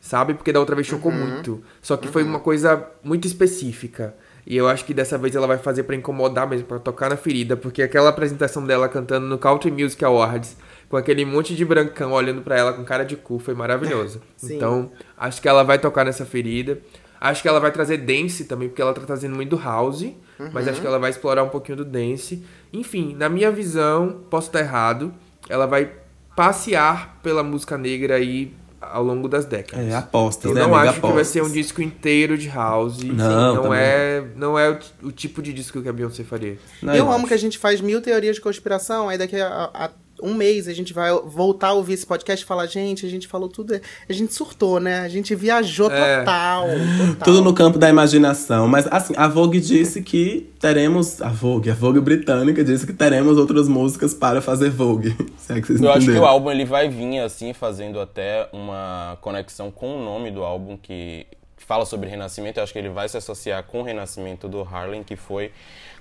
[0.00, 0.34] Sabe?
[0.34, 1.18] Porque da outra vez chocou uhum.
[1.18, 1.62] muito.
[1.82, 2.12] Só que uhum.
[2.12, 4.14] foi uma coisa muito específica.
[4.46, 7.16] E eu acho que dessa vez ela vai fazer para incomodar mesmo, para tocar na
[7.16, 7.56] ferida.
[7.56, 10.56] Porque aquela apresentação dela cantando no Country Music Awards,
[10.88, 14.22] com aquele monte de brancão olhando para ela com cara de cu, foi maravilhoso.
[14.42, 16.78] então, acho que ela vai tocar nessa ferida.
[17.20, 20.02] Acho que ela vai trazer dance também, porque ela tá trazendo muito house.
[20.02, 20.50] Uhum.
[20.52, 22.44] Mas acho que ela vai explorar um pouquinho do dance.
[22.72, 25.12] Enfim, na minha visão, posso estar errado,
[25.48, 25.92] ela vai
[26.36, 28.54] passear pela música negra aí
[28.92, 29.86] ao longo das décadas.
[29.86, 30.90] É, apostas, Eu né, não amiga?
[30.90, 31.10] acho apostas.
[31.10, 33.02] que vai ser um disco inteiro de house.
[33.02, 36.58] Não, não é, não é o, o, tipo de disco que a Beyoncé faria.
[36.82, 39.70] Não, eu, eu amo que a gente faz mil teorias de conspiração, aí daqui a,
[39.72, 39.90] a
[40.22, 43.26] um mês a gente vai voltar a ouvir esse podcast e falar, gente, a gente
[43.26, 43.78] falou tudo.
[44.08, 45.00] A gente surtou, né?
[45.00, 46.18] A gente viajou é.
[46.18, 48.68] total, total, Tudo no campo da imaginação.
[48.68, 51.20] Mas assim, a Vogue disse que teremos.
[51.22, 55.16] A Vogue, a Vogue britânica disse que teremos outras músicas para fazer Vogue.
[55.36, 58.48] Se é que vocês Eu acho que o álbum ele vai vir, assim, fazendo até
[58.52, 61.26] uma conexão com o nome do álbum que
[61.56, 62.58] fala sobre renascimento.
[62.58, 65.52] Eu acho que ele vai se associar com o renascimento do Harlem, que foi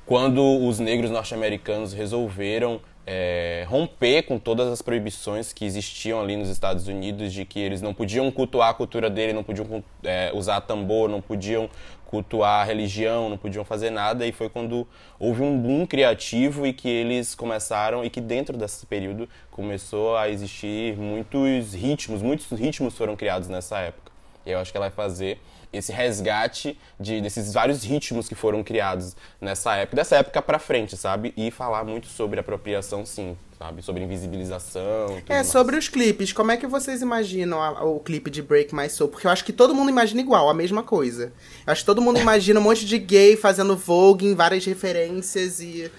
[0.06, 6.50] quando os negros norte-americanos resolveram é, romper com todas as proibições que existiam ali nos
[6.50, 10.60] Estados Unidos de que eles não podiam cultuar a cultura dele, não podiam é, usar
[10.60, 11.70] tambor, não podiam
[12.06, 14.86] cultuar a religião, não podiam fazer nada e foi quando
[15.18, 20.30] houve um boom criativo e que eles começaram e que dentro desse período começou a
[20.30, 24.12] existir muitos ritmos, muitos ritmos foram criados nessa época.
[24.46, 25.40] E eu acho que ela vai fazer
[25.78, 30.98] esse resgate de, desses vários ritmos que foram criados nessa época, dessa época para frente,
[30.98, 31.34] sabe?
[31.38, 33.82] E falar muito sobre apropriação, sim, sabe?
[33.82, 35.22] Sobre invisibilização.
[35.28, 35.48] é, mais.
[35.48, 36.34] sobre os clipes.
[36.34, 39.10] Como é que vocês imaginam a, o clipe de Break My Soul?
[39.10, 41.32] Porque eu acho que todo mundo imagina igual, a mesma coisa.
[41.66, 45.60] Eu acho que todo mundo imagina um monte de gay fazendo Vogue em várias referências
[45.60, 45.92] e.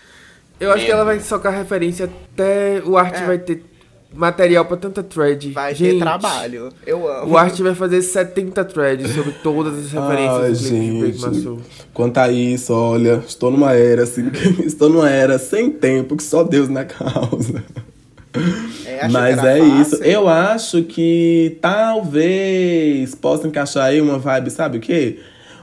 [0.61, 3.27] Eu acho que ela vai socar referência até o arte é.
[3.27, 3.63] vai ter
[4.15, 5.51] material pra tanta thread.
[5.53, 6.71] Vai gente, ter trabalho.
[6.87, 7.33] Eu amo.
[7.33, 11.63] O Art vai fazer 70 threads sobre todas as referências do gente.
[11.93, 14.31] Quanto a isso, olha, estou numa era, assim,
[14.65, 17.63] estou numa era sem tempo, que só Deus na causa.
[18.85, 19.81] É, Mas é fácil.
[19.81, 20.03] isso.
[20.03, 25.19] Eu acho que talvez possa encaixar aí uma vibe, sabe o quê?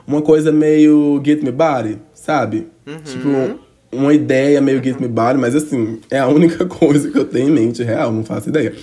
[0.08, 2.68] Uma coisa meio Get Me Body, sabe?
[2.86, 3.00] Uhum.
[3.04, 3.60] Tipo,
[3.92, 7.50] uma ideia meio Get Me Body, mas assim, é a única coisa que eu tenho
[7.50, 8.74] em mente real, não faço ideia.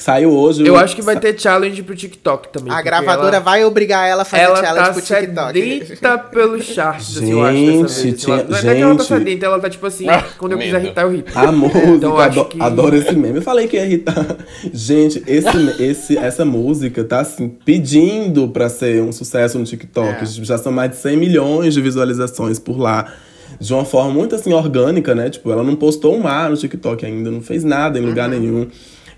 [0.00, 0.66] Saiu hoje.
[0.66, 2.72] Eu acho que vai ter challenge pro TikTok também.
[2.72, 5.86] A gravadora ela, vai obrigar ela a fazer ela challenge tá pro TikTok.
[5.86, 8.22] Sedenta pelo charts, gente, assim, eu acho, dessa vez.
[8.22, 10.58] Tinha, não é gente, que ela tá sedenta, ela tá tipo assim, ah, quando eu
[10.58, 10.68] medo.
[10.68, 11.38] quiser irritar, eu irrito.
[11.38, 12.62] A música, então, adoro, que...
[12.62, 13.36] adoro esse meme.
[13.36, 14.36] Eu falei que ia irritar.
[14.72, 20.22] Gente, esse, esse, essa música tá assim, pedindo pra ser um sucesso no TikTok.
[20.22, 20.24] É.
[20.24, 23.12] Já são mais de 100 milhões de visualizações por lá
[23.60, 25.28] de uma forma muito assim orgânica, né?
[25.28, 28.40] Tipo, ela não postou um mar no TikTok ainda, não fez nada em lugar uhum.
[28.40, 28.66] nenhum.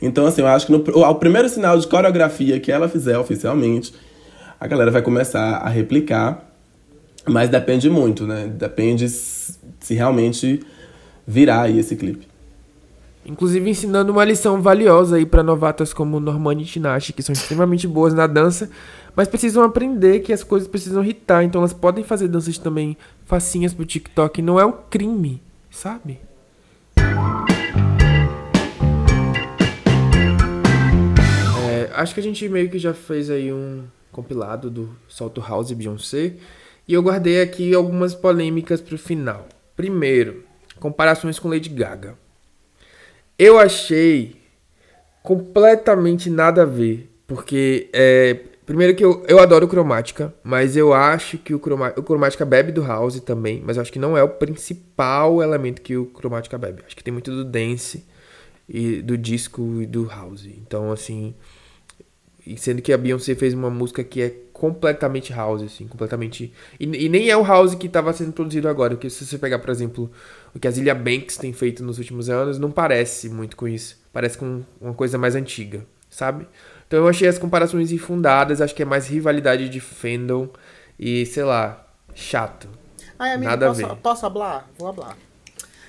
[0.03, 3.95] Então, assim, eu acho que no, o primeiro sinal de coreografia que ela fizer oficialmente,
[4.59, 6.49] a galera vai começar a replicar.
[7.25, 8.51] Mas depende muito, né?
[8.53, 10.61] Depende se realmente
[11.25, 12.27] virar aí esse clipe.
[13.25, 17.87] Inclusive ensinando uma lição valiosa aí para novatas como Normani e Tinashe, que são extremamente
[17.87, 18.69] boas na dança,
[19.15, 22.97] mas precisam aprender que as coisas precisam irritar, então elas podem fazer danças também
[23.27, 26.19] facinhas pro TikTok, não é um crime, sabe?
[31.69, 35.71] É, acho que a gente meio que já fez aí um compilado do Solto House
[35.71, 36.35] e Beyoncé.
[36.87, 39.49] E eu guardei aqui algumas polêmicas pro final.
[39.75, 40.45] Primeiro,
[40.79, 42.15] comparações com Lady Gaga.
[43.39, 44.37] Eu achei
[45.23, 47.09] completamente nada a ver.
[47.27, 52.03] Porque, é, primeiro que eu, eu adoro cromática, mas eu acho que o, croma, o
[52.03, 55.97] cromática bebe do house também, mas eu acho que não é o principal elemento que
[55.97, 56.83] o cromática bebe.
[56.87, 58.05] Acho que tem muito do dance
[58.69, 60.47] e do disco e do house.
[60.47, 61.35] Então, assim,
[62.57, 66.53] sendo que a Beyoncé fez uma música que é completamente house, assim, completamente.
[66.79, 68.95] E, e nem é o house que estava sendo produzido agora.
[68.95, 70.11] Porque se você pegar, por exemplo,
[70.55, 74.01] o que a Zilia Banks tem feito nos últimos anos, não parece muito com isso.
[74.13, 76.47] Parece com uma coisa mais antiga, sabe?
[76.93, 80.51] Então eu achei as comparações infundadas, acho que é mais rivalidade de fandom
[80.99, 82.69] e, sei lá, chato.
[83.19, 83.97] Ai, amigo, Nada a posso, ver.
[83.97, 84.71] posso falar?
[84.79, 85.17] Vou falar.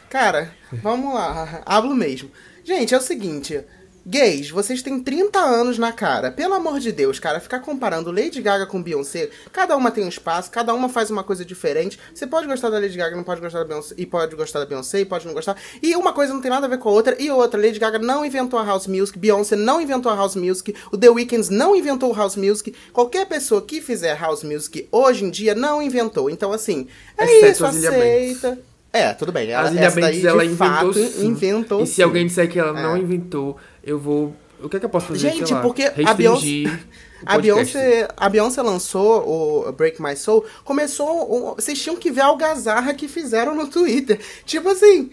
[0.09, 1.61] Cara, vamos lá.
[1.67, 2.31] Hablo mesmo.
[2.63, 3.65] Gente, é o seguinte.
[4.05, 6.29] Gays, vocês têm 30 anos na cara.
[6.29, 10.09] Pelo amor de Deus, cara, ficar comparando Lady Gaga com Beyoncé, cada uma tem um
[10.09, 11.97] espaço, cada uma faz uma coisa diferente.
[12.13, 14.65] Você pode gostar da Lady Gaga, não pode gostar da Beyoncé, e pode gostar da
[14.65, 15.55] Beyoncé, e pode não gostar.
[15.81, 17.97] E uma coisa não tem nada a ver com a outra, e outra, Lady Gaga
[17.97, 21.73] não inventou a house music, Beyoncé não inventou a house music, o The Weeknd não
[21.73, 22.75] inventou o house music.
[22.91, 26.29] Qualquer pessoa que fizer house music hoje em dia não inventou.
[26.29, 26.87] Então, assim,
[27.17, 28.59] é Exceto isso, aceita.
[28.91, 29.51] É, tudo bem.
[29.51, 32.03] A Ela, essa daí, ela inventou fato, inventou E se sim.
[32.03, 32.99] alguém disser que ela não É.
[32.99, 34.35] inventou, eu vou...
[34.61, 35.29] O que é que eu posso fazer?
[35.29, 36.79] Gente, porque a Beyoncé-
[37.25, 37.37] A.
[37.37, 41.55] Beyoncé, a Beyoncé lançou o Break My Soul, começou.
[41.55, 44.19] Vocês tinham que ver a algazarra que fizeram no Twitter.
[44.45, 45.11] Tipo assim,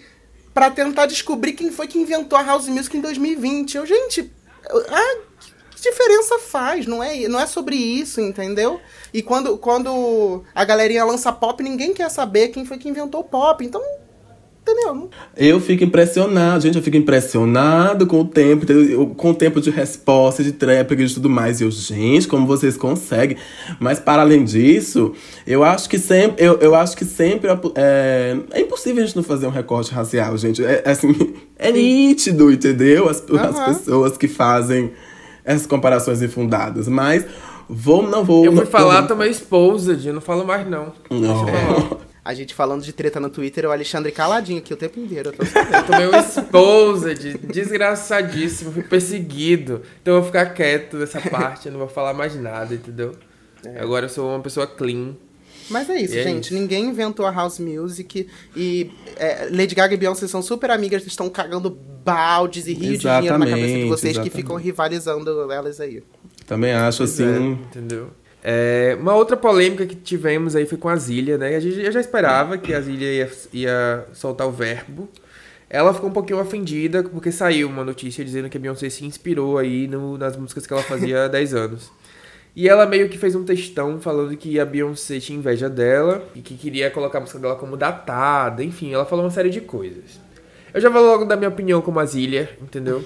[0.54, 3.76] pra tentar descobrir quem foi que inventou a House Music em 2020.
[3.76, 4.30] Eu, gente,
[4.88, 5.16] ah,
[5.70, 6.86] que diferença faz?
[6.86, 8.80] Não é, não é sobre isso, entendeu?
[9.12, 13.24] E quando, quando a galerinha lança pop, ninguém quer saber quem foi que inventou o
[13.24, 13.64] pop.
[13.64, 13.82] Então,
[14.70, 15.10] entendeu?
[15.36, 18.66] Eu fico impressionado, gente, eu fico impressionado com o tempo,
[19.16, 21.60] com o tempo de resposta, de trap e tudo mais.
[21.60, 23.36] E eu, gente, como vocês conseguem?
[23.78, 25.12] Mas para além disso,
[25.46, 29.22] eu acho que sempre, eu, eu acho que sempre é, é impossível a gente não
[29.22, 30.64] fazer um recorte racial, gente.
[30.64, 31.14] É, é assim,
[31.58, 33.08] é nítido, entendeu?
[33.08, 33.74] As, as Aham.
[33.74, 34.92] pessoas que fazem
[35.44, 36.88] essas comparações infundadas.
[36.88, 37.24] Mas
[37.68, 38.44] vou, não vou.
[38.44, 40.92] Eu fui não, falar, não, tomei exposed, eu não falo mais não.
[41.10, 41.99] não.
[42.24, 45.30] A gente falando de treta no Twitter, o Alexandre caladinho aqui o tempo inteiro.
[45.30, 45.42] Eu tô
[45.76, 49.82] Eu tomei um exposed, desgraçadíssimo, fui perseguido.
[50.02, 53.12] Então eu vou ficar quieto nessa parte, eu não vou falar mais nada, entendeu?
[53.78, 55.14] Agora eu sou uma pessoa clean.
[55.68, 56.46] Mas é isso, E é gente.
[56.46, 56.54] isso.
[56.54, 58.26] Ninguém inventou a house music.
[58.56, 61.70] E é, Lady Gaga e Beyoncé são super amigas, estão cagando
[62.04, 64.36] baldes e rios de dinheiro na cabeça de Exatamente, vocês que exatamente.
[64.36, 66.02] ficam rivalizando elas aí.
[66.46, 67.24] Também acho Pois assim.
[67.24, 68.10] é, entendeu?
[68.42, 71.56] É, uma outra polêmica que tivemos aí foi com a Zilia, né?
[71.56, 75.08] A gente, eu já esperava que a Zilia ia, ia soltar o verbo.
[75.68, 79.56] Ela ficou um pouquinho ofendida porque saiu uma notícia dizendo que a Beyoncé se inspirou
[79.58, 81.92] aí no- nas músicas que ela fazia há 10 anos.
[82.56, 86.40] E ela meio que fez um textão falando que a Beyoncé tinha inveja dela e
[86.40, 88.64] que queria colocar a música dela como datada.
[88.64, 90.18] Enfim, ela falou uma série de coisas.
[90.74, 93.04] Eu já vou logo dar minha opinião como a Zilia, entendeu?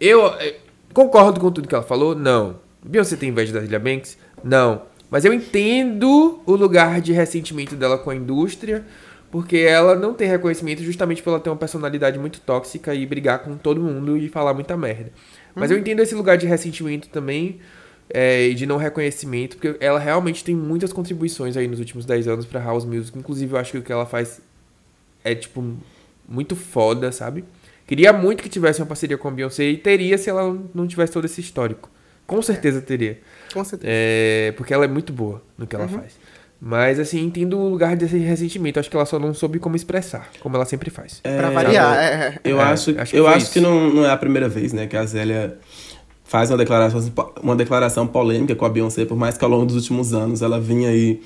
[0.00, 0.56] Eu eh,
[0.92, 2.16] concordo com tudo que ela falou?
[2.16, 2.56] Não.
[2.84, 4.18] Beyoncé tem inveja da Zilia Banks?
[4.42, 4.82] Não.
[5.10, 8.84] Mas eu entendo o lugar de ressentimento dela com a indústria,
[9.30, 13.40] porque ela não tem reconhecimento justamente por ela ter uma personalidade muito tóxica e brigar
[13.40, 15.12] com todo mundo e falar muita merda.
[15.54, 17.60] Mas eu entendo esse lugar de ressentimento também
[18.12, 22.28] é, e de não reconhecimento, porque ela realmente tem muitas contribuições aí nos últimos 10
[22.28, 23.18] anos pra House Music.
[23.18, 24.40] Inclusive, eu acho que o que ela faz
[25.24, 25.76] é, tipo,
[26.28, 27.44] muito foda, sabe?
[27.86, 31.12] Queria muito que tivesse uma parceria com a Beyoncé e teria se ela não tivesse
[31.12, 31.90] todo esse histórico.
[32.36, 33.18] Com certeza teria.
[33.52, 33.90] Com certeza.
[33.94, 36.14] É, porque ela é muito boa no que ela faz.
[36.64, 38.78] Mas, assim, entendo o lugar desse ressentimento.
[38.78, 41.20] Acho que ela só não soube como expressar, como ela sempre faz.
[41.22, 41.96] pra variar.
[41.98, 42.38] é.
[42.44, 43.52] Eu É, acho, acho que eu acho isso.
[43.52, 45.58] que não, não é a primeira vez, né, que a Zélia
[46.24, 49.74] faz uma declaração, uma declaração polêmica com a Beyoncé, por mais que ao longo dos
[49.74, 51.20] últimos anos ela vinha aí.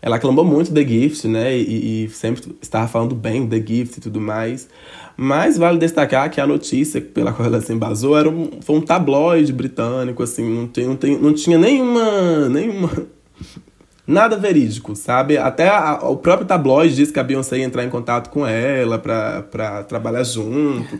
[0.00, 1.56] Ela aclamou muito The Gift, né?
[1.56, 4.68] E, e sempre estava falando bem do The Gift e tudo mais.
[5.16, 8.80] Mas vale destacar que a notícia pela qual ela se embasou era um, foi um
[8.80, 12.48] tabloide britânico, assim, não, tem, não, tem, não tinha nenhuma.
[12.48, 12.90] nenhuma
[14.06, 15.36] nada verídico, sabe?
[15.36, 18.98] Até a- o próprio tabloide disse que a Beyoncé ia entrar em contato com ela
[18.98, 20.98] pra trabalhar junto.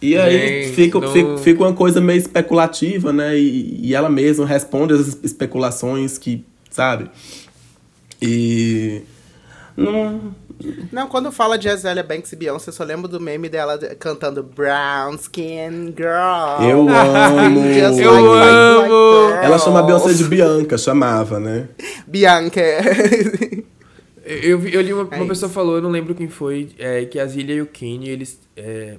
[0.00, 3.36] E aí Gente, fica, não- fica, fica uma coisa meio especulativa, né?
[3.36, 7.10] E, e ela mesma responde às especulações que, sabe?
[8.20, 9.02] E.
[9.76, 10.34] Não.
[10.90, 13.94] Não, quando fala de Azalea Banks e Beyoncé, eu só lembro do meme dela de-
[13.94, 16.68] cantando Brown Skin Girl.
[16.68, 17.62] Eu amo.
[17.72, 19.30] Just Eu like amo.
[19.40, 21.68] Ela chama a Beyoncé de Bianca, chamava, né?
[22.08, 22.60] Bianca.
[24.24, 27.04] Eu, vi- eu li uma, uma É pessoa falou, eu não lembro quem foi, é,
[27.06, 28.96] que a Zilia e o Kanye, eles é,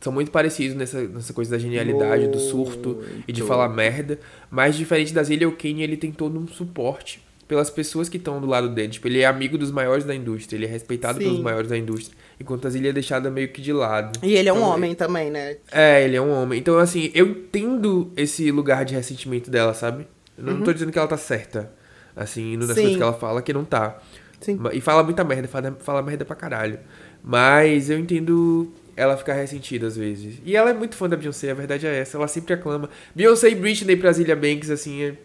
[0.00, 4.18] são muito parecidos nessa, nessa coisa da genialidade, do surto e de falar merda.
[4.50, 8.40] Mas diferente da Zillion, o Kane ele tem todo um suporte pelas pessoas que estão
[8.40, 8.88] do lado dele.
[8.88, 11.24] Tipo, ele é amigo dos maiores da indústria, ele é respeitado Sim.
[11.24, 12.16] pelos maiores da indústria.
[12.40, 14.18] Enquanto a Zillion é deixada meio que de lado.
[14.22, 15.56] E ele é um Então, homem também, né?
[15.72, 16.58] É, ele é um homem.
[16.58, 20.06] Então, assim, eu entendo esse lugar de ressentimento dela, sabe?
[20.36, 21.72] Eu não tô dizendo que ela tá certa.
[22.14, 22.74] Assim, indo das Uhum.
[22.76, 22.82] Sim.
[22.82, 23.98] coisas que ela fala, que não tá.
[24.40, 24.58] Sim.
[24.72, 26.78] E fala muita merda, fala, fala merda pra caralho.
[27.22, 30.38] Mas eu entendo ela ficar ressentida às vezes.
[30.44, 32.16] E ela é muito fã da Beyoncé, a verdade é essa.
[32.16, 32.88] Ela sempre aclama.
[33.14, 35.16] Beyoncé e Britney pra Zilia Banks, assim,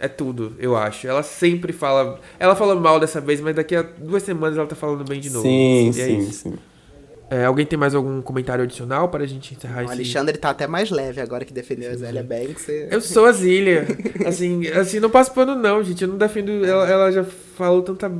[0.00, 1.06] é, é tudo, eu acho.
[1.06, 2.20] Ela sempre fala.
[2.38, 5.30] Ela falou mal dessa vez, mas daqui a duas semanas ela tá falando bem de
[5.30, 5.46] novo.
[5.46, 6.32] Sim, E é sim, isso.
[6.50, 6.58] sim.
[7.30, 9.92] É, alguém tem mais algum comentário adicional para a gente encerrar O esse...
[9.92, 12.66] Alexandre tá até mais leve agora que defendeu a Zélia Banks.
[12.90, 13.86] Eu sou a Zília.
[14.26, 16.02] Assim, assim, não passo pano não, gente.
[16.02, 16.64] Eu não defendo.
[16.64, 18.10] Ela, ela já falou tanta.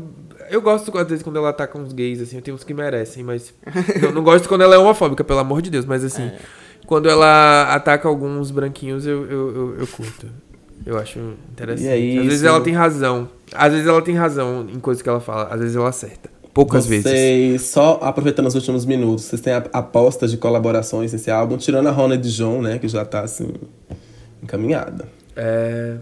[0.51, 3.25] Eu gosto, às vezes, quando ela ataca uns gays, assim, eu tenho uns que merecem,
[3.25, 3.55] mas.
[4.03, 6.25] não, não gosto quando ela é homofóbica, pelo amor de Deus, mas assim.
[6.25, 6.38] É.
[6.87, 10.27] Quando ela ataca alguns branquinhos, eu, eu, eu, eu curto.
[10.87, 11.19] Eu acho
[11.53, 11.85] interessante.
[11.87, 12.47] E é Às vezes isso.
[12.49, 13.29] ela tem razão.
[13.53, 15.45] Às vezes ela tem razão em coisas que ela fala.
[15.53, 16.31] Às vezes ela acerta.
[16.55, 17.05] Poucas vezes.
[17.05, 21.87] Vocês, só aproveitando os últimos minutos, vocês têm a- apostas de colaborações nesse álbum, tirando
[21.87, 23.53] a Rona de John, né, que já tá, assim,
[24.43, 25.07] encaminhada.
[25.37, 25.97] É.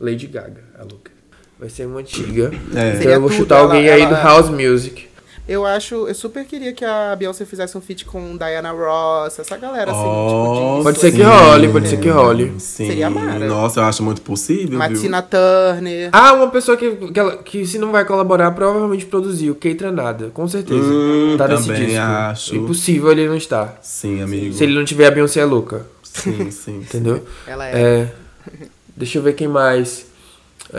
[0.00, 1.10] Lady Gaga, a Luca.
[1.58, 2.50] Vai ser uma antiga.
[2.74, 2.96] É.
[2.98, 5.09] Então eu vou chutar ela- alguém aí do ela- House Music.
[5.50, 9.56] Eu acho, eu super queria que a Beyoncé fizesse um feat com Diana Ross, essa
[9.56, 12.54] galera assim, Oh, tipo de Pode ser que role, pode ser que role.
[12.60, 12.86] Sim.
[12.86, 13.48] Seria mara.
[13.48, 14.78] Nossa, eu acho muito possível, viu?
[14.78, 16.10] Martina Turner.
[16.12, 19.56] Ah, uma pessoa que, que, ela- que se não vai colaborar, provavelmente produziu.
[19.56, 20.80] Keitra Nada, com certeza.
[20.84, 22.00] Hum, tá nesse também disco.
[22.00, 22.54] acho.
[22.54, 23.76] Impossível ele não estar.
[23.82, 24.54] Sim, amigo.
[24.54, 25.84] Se ele não tiver a Beyoncé é louca.
[26.04, 26.76] Sim, sim.
[26.86, 27.24] Entendeu?
[27.44, 27.72] Ela é.
[27.82, 28.08] É.
[28.96, 30.06] Deixa eu ver quem mais.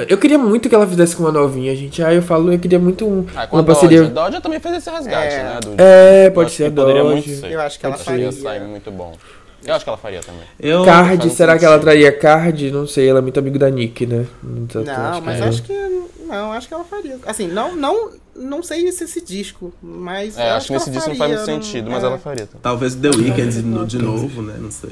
[0.07, 2.01] Eu queria muito que ela fizesse com uma novinha, gente.
[2.01, 3.79] Ah, eu falo, eu queria muito um, Ah, com uma a Dodge.
[3.81, 4.05] parceria.
[4.05, 5.43] A Dodge também fez esse resgate, É.
[5.43, 5.59] né?
[5.61, 7.03] do- É, Eu pode acho ser que a Dodge.
[7.03, 7.51] muito ser.
[7.51, 8.31] Eu acho que ela Acho que ia faria.
[8.31, 9.13] sair muito bom.
[9.65, 10.41] Eu acho que ela faria também.
[10.59, 12.71] Eu, Card, será que ela traria Card?
[12.71, 14.25] Não sei, ela é muito amigo da Nick, né?
[14.41, 15.47] Não, Não, mas não.
[15.47, 15.73] acho que
[16.27, 17.19] não, acho que ela faria.
[17.27, 21.09] Assim, não, não, não sei se esse disco, mas É, eu acho que nesse disco
[21.09, 22.07] não faz muito faria, sentido, não- mas é.
[22.07, 22.61] ela faria também.
[22.63, 24.55] Talvez The Weeknd de, no- de novo, né?
[24.57, 24.89] Não sei.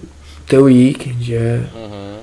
[0.47, 1.61] The Weeknd, é.
[1.73, 2.18] Uhum.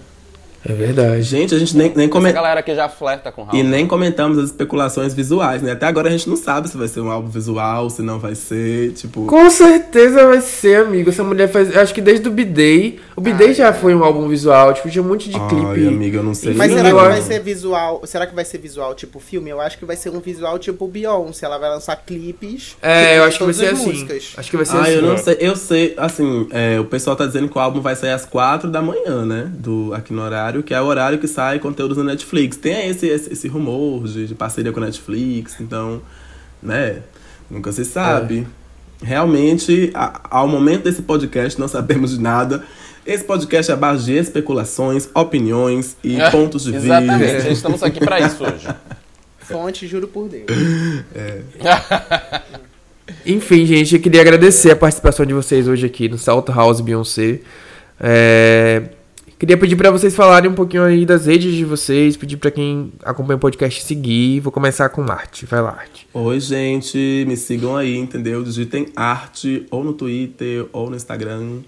[0.68, 1.22] É verdade.
[1.22, 2.34] Gente, a gente nem, nem Essa comenta.
[2.34, 3.56] galera que já flerta com House.
[3.56, 5.72] E nem comentamos as especulações visuais, né?
[5.72, 8.34] Até agora a gente não sabe se vai ser um álbum visual, se não vai
[8.34, 9.26] ser, tipo...
[9.26, 11.10] Com certeza vai ser, amigo.
[11.10, 11.72] Essa mulher faz.
[11.74, 12.98] eu Acho que desde o B-Day.
[13.14, 14.74] O B-Day já foi um álbum visual.
[14.74, 15.86] Tipo, tinha um monte de Ai, clipe.
[15.88, 16.52] amiga, eu não sei.
[16.54, 18.02] Mas será que vai ser visual?
[18.04, 19.50] Será que vai ser visual tipo filme?
[19.50, 21.46] Eu acho que vai ser um visual tipo Beyoncé.
[21.46, 22.76] Ela vai lançar clipes.
[22.82, 23.86] É, eu acho que vai ser as assim.
[23.92, 24.32] músicas.
[24.36, 24.92] Acho que vai ser Ah, assim.
[24.92, 25.36] eu não sei.
[25.40, 28.70] Eu sei, assim, é, o pessoal tá dizendo que o álbum vai sair às quatro
[28.70, 29.50] da manhã, né?
[29.54, 32.56] Do, aqui no horário, que é o horário que sai conteúdos na Netflix.
[32.56, 36.00] Tem esse, esse, esse rumor de, de parceria com a Netflix, então,
[36.62, 37.00] né?
[37.50, 38.46] Nunca se sabe.
[39.02, 39.06] É.
[39.06, 42.64] Realmente, a- ao momento desse podcast, não sabemos de nada.
[43.06, 47.50] Esse podcast é a base de especulações, opiniões e pontos de Exatamente, vista.
[47.50, 48.66] estamos aqui pra isso hoje.
[49.38, 50.46] Fonte, juro por Deus.
[53.24, 57.40] Enfim, gente, eu queria agradecer a participação de vocês hoje aqui no Salto House Beyoncé.
[58.00, 58.82] É,
[59.38, 62.90] Queria pedir pra vocês falarem um pouquinho aí das redes de vocês, pedir pra quem
[63.04, 64.40] acompanha o podcast seguir.
[64.40, 65.44] Vou começar com arte.
[65.44, 66.08] Vai lá, arte.
[66.14, 68.42] Oi, gente, me sigam aí, entendeu?
[68.42, 71.58] Digitem arte ou no Twitter ou no Instagram.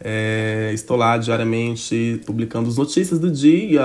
[0.00, 3.82] É, estou lá diariamente publicando as notícias do dia.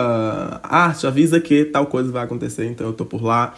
[0.61, 3.55] Arte avisa que tal coisa vai acontecer, então eu tô por lá.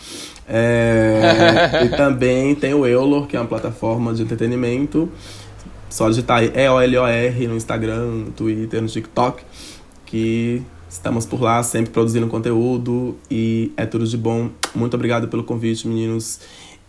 [0.48, 5.12] É, e também tem o Eulor, que é uma plataforma de entretenimento.
[5.90, 9.44] Só digitar aí E-O-L-O-R no Instagram, no Twitter, no TikTok,
[10.14, 14.52] que estamos por lá sempre produzindo conteúdo e é tudo de bom.
[14.76, 16.40] Muito obrigado pelo convite, meninos.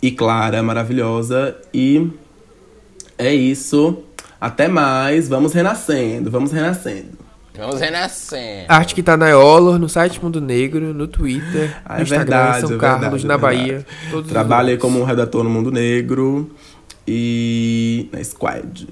[0.02, 1.56] E Clara, maravilhosa.
[1.72, 2.10] E
[3.16, 4.02] é isso.
[4.38, 5.26] Até mais.
[5.26, 7.24] Vamos renascendo, vamos renascendo.
[7.56, 8.66] Vamos renascer.
[8.68, 12.26] Arte que tá na Eolor, no site Mundo Negro, no Twitter, Ah, no é Instagram,
[12.26, 13.86] verdade, São é Carlos, verdade, na é verdade.
[14.12, 14.22] Bahia.
[14.28, 16.50] Trabalhei como um redator no Mundo Negro
[17.08, 18.86] e na Squad.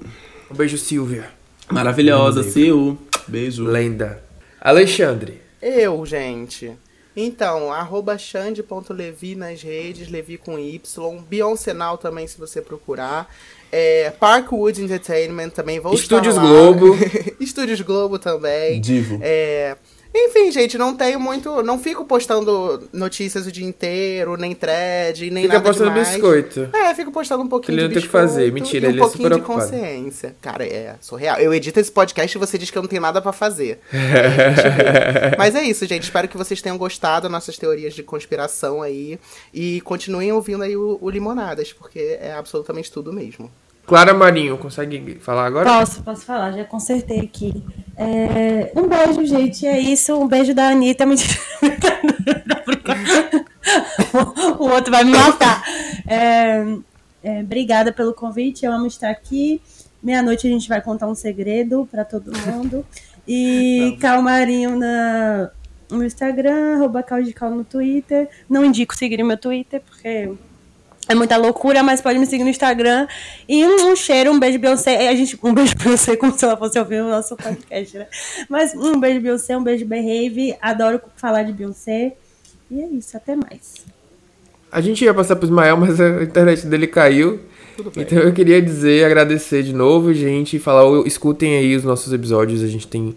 [0.51, 1.25] Um beijo, Silvia.
[1.71, 2.97] Maravilhosa, Sil.
[3.33, 3.64] Beijo.
[3.64, 4.23] Lenda.
[4.61, 5.40] Alexandre.
[5.61, 6.73] Eu, gente.
[7.16, 10.81] Então, arroba xande.levi nas redes, Levi com Y.
[11.29, 13.33] Beyoncé Now também, se você procurar.
[13.71, 16.50] É, Parkwood Entertainment também, vou Estúdios estar lá.
[16.50, 16.94] Globo.
[17.40, 18.81] Estúdios Globo também.
[18.81, 19.19] Divo.
[19.23, 19.77] É,
[20.15, 21.63] enfim, gente, não tenho muito.
[21.63, 26.08] Não fico postando notícias o dia inteiro, nem thread, nem Fica nada postando demais.
[26.10, 26.69] biscoito.
[26.73, 28.52] É, fico postando um pouquinho Ele de não tem o que fazer.
[28.52, 30.37] Mentira, e um ele é pouquinho de consciência.
[30.40, 31.38] Cara, é surreal.
[31.38, 33.81] Eu edito esse podcast e você diz que eu não tenho nada pra fazer.
[33.92, 35.37] É.
[35.38, 36.02] Mas é isso, gente.
[36.02, 39.19] Espero que vocês tenham gostado das nossas teorias de conspiração aí.
[39.52, 43.50] E continuem ouvindo aí o, o Limonadas, porque é absolutamente tudo mesmo.
[43.87, 45.69] Clara Marinho, consegue falar agora?
[45.69, 47.65] Posso, posso falar, já consertei aqui.
[47.97, 49.67] É, um beijo, gente.
[49.67, 50.15] É isso.
[50.15, 51.05] Um beijo da Anitta.
[54.59, 55.63] O outro vai me matar.
[56.07, 56.65] É,
[57.23, 58.65] é, obrigada pelo convite.
[58.65, 59.61] Eu amo estar aqui.
[60.03, 62.85] Meia-noite a gente vai contar um segredo para todo mundo.
[63.27, 65.51] E Calmarinho na,
[65.91, 68.29] no Instagram, arroba Caldical no Twitter.
[68.49, 70.33] Não indico seguir o meu Twitter, porque
[71.13, 73.06] é muita loucura, mas pode me seguir no Instagram.
[73.48, 75.08] E um, um cheiro, um beijo Beyoncé.
[75.08, 78.06] A gente, um beijo Beyoncé, como se ela fosse ouvir o nosso podcast, né?
[78.48, 80.56] Mas um beijo Beyoncé, um beijo Behave.
[80.60, 82.15] Adoro falar de Beyoncé.
[82.71, 83.85] E é isso, até mais.
[84.71, 87.40] A gente ia passar pro Ismael, mas a internet dele caiu.
[87.96, 92.63] Então eu queria dizer, agradecer de novo, gente, e falar, escutem aí os nossos episódios,
[92.63, 93.15] a gente tem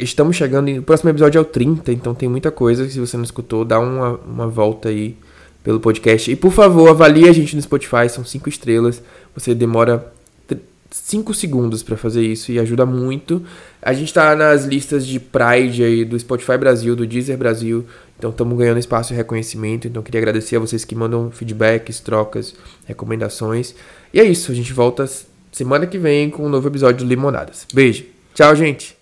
[0.00, 3.22] estamos chegando, o próximo episódio é o 30, então tem muita coisa, se você não
[3.22, 5.16] escutou, dá uma, uma volta aí
[5.62, 6.30] pelo podcast.
[6.30, 9.02] E por favor, avalie a gente no Spotify, são 5 estrelas.
[9.34, 10.12] Você demora
[10.90, 13.42] 5 segundos para fazer isso e ajuda muito.
[13.82, 17.84] A gente tá nas listas de Pride aí do Spotify Brasil, do Deezer Brasil,
[18.18, 19.86] então estamos ganhando espaço e reconhecimento.
[19.86, 22.54] Então queria agradecer a vocês que mandam feedbacks, trocas,
[22.86, 23.74] recomendações.
[24.12, 25.08] E é isso, a gente volta
[25.52, 27.66] semana que vem com um novo episódio do Limonadas.
[27.72, 28.04] Beijo.
[28.34, 28.96] Tchau, gente.